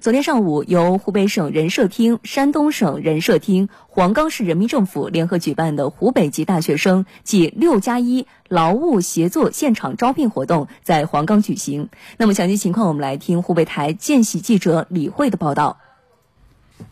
[0.00, 11.88] 昨天上午，由湖北省人社厅、山东省人社厅、黄冈市人民政府联合举办的湖北籍大学生暨六加一劳务协作现场招聘活动在黄冈举行。
[12.18, 15.78] 那么，详细情况我们来听湖北台见习记者李慧的报道。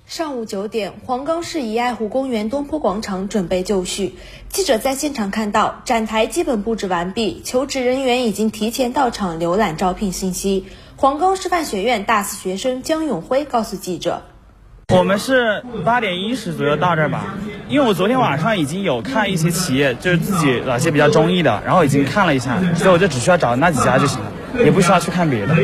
[0.06, 4.14] 上午九点，黄冈市怡爱湖公园东坡广场准备就绪。
[4.48, 10.66] 记者在现场看到，展台基本布置完毕，求职人员已经提前到场浏览招聘信息。
[11.02, 14.22] 黄冈师范学院大四学生江永辉告诉记者
[14.94, 17.34] ：“我们是八点一十左右到这儿吧，
[17.68, 24.32] 因为我昨天晚上已经有看一些企业，就是自己哪些比较中意的，然后已经看了一下，所以我就只需要找那几家就行了，
[24.64, 25.56] 也不需要去看别的。”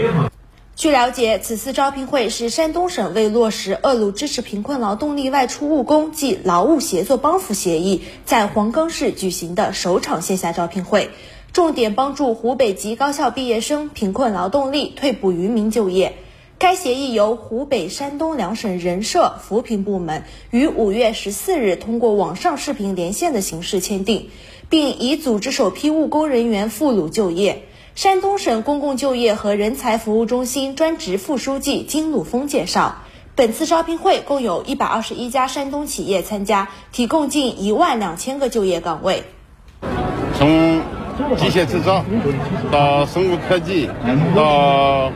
[0.74, 11.10] 据了解，此次招聘会是山东省为落实恶鲁支持贫困劳动力外出务工及劳务协作帮扶协议，在黄冈市举行的首场线下招聘会。
[11.52, 16.16] 重点帮助湖北籍高校毕业生、贫困劳动力、退捕渔民就业。
[16.58, 24.30] 该协议由湖北、山东两省人社扶贫部门于五月十四日通过网上视频连线的形式签订，
[24.68, 27.62] 并已组织首批务工人员赴鲁就业。
[27.94, 33.02] 山东省公共就业和人才服务中心专职副书记金鲁峰介绍，
[33.36, 39.22] 本次招聘会共有一百二十一家山东企业参加，提供近一万两千个就业岗位。
[40.36, 40.80] 从
[41.36, 42.04] 机械制造，
[42.70, 43.88] 到生物科技，
[44.34, 45.10] 到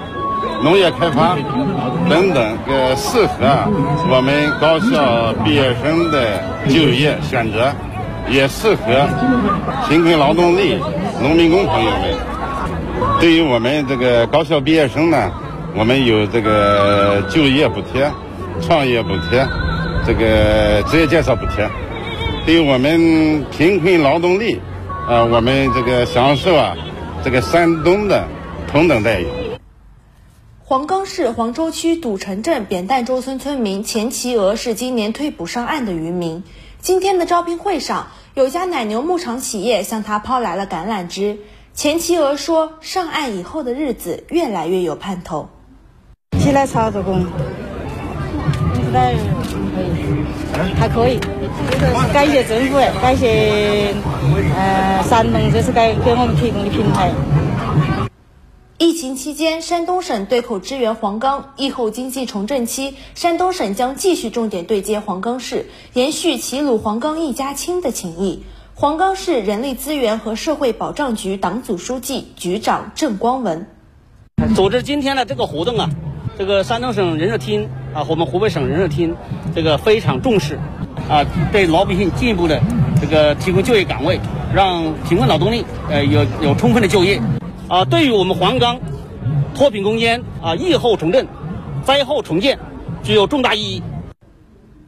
[0.63, 1.37] 农业开发
[2.09, 3.37] 等等，呃，适合
[4.11, 7.73] 我们高校毕业生的就业选择，
[8.29, 9.07] 也适合
[9.89, 10.79] 贫困劳动力、
[11.21, 12.01] 农民工朋友们。
[13.21, 15.31] 对于我们这个高校毕业生呢，
[15.77, 18.11] 我们有这个就业补贴、
[18.61, 19.47] 创业补贴、
[20.07, 21.69] 这个职业介绍补贴。
[22.45, 24.61] 对于我们贫困劳动力。
[25.09, 26.77] 啊，我们这个享受啊，
[27.25, 28.29] 这个山东的
[28.69, 29.27] 同等待遇。
[30.65, 36.45] 黄冈市黄州区赌城镇扁担洲村村民钱其娥是今年退捕上岸的渔民。
[36.81, 41.39] 今天的招聘会上，有家奶牛牧场企业向他抛来了橄榄枝。
[41.75, 45.49] 钱其娥说，上岸以后的日子越来越有盼头。
[46.39, 51.19] 起来操作工，应该可以，还可以。
[52.13, 53.95] 感谢政府，感谢
[55.53, 57.13] 这是该给我们提供的平台。
[58.79, 68.43] 疫情期间，山东省对口支援黄冈，疫后经济重振期，山东省将继续重点对接黄冈市，延续齐鲁黄冈一家亲的情谊。
[68.75, 73.67] 黄冈市人力资源和社会保障局党组书记、局长郑光文
[74.57, 75.89] 组织今天的这个活动啊，
[76.37, 79.15] 这个山东省人社厅啊，我们湖北省人社厅
[79.55, 80.59] 这个非常重视。
[81.09, 82.61] 啊，对老百姓进一步的
[83.01, 84.19] 这个提供就业岗位，
[84.55, 87.21] 让贫困劳动力呃有有充分的就业。
[87.69, 88.81] 啊，对于我们黄冈
[89.55, 91.27] 脱贫攻坚啊，疫后重振、
[91.85, 92.59] 灾后重建，
[93.03, 93.83] 具有重大意义。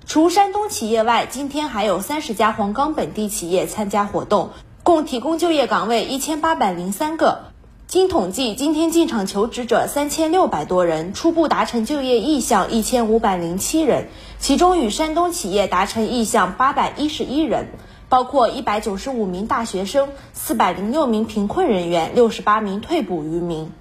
[0.07, 4.51] 除山东企业外，今天还有三十家黄冈本地企业参加活动，
[4.83, 7.45] 共提供就业岗位一千八百零三个。
[7.87, 14.09] 经统计，今天进场求职者三千六百多人，初步达成就业意向一千五百零七人，
[14.39, 17.69] 其中与山东企业达成意向八百一十一人，
[18.15, 23.73] 包括一百九十五名大学生、四百零六名贫困人员、六十八名退捕渔民。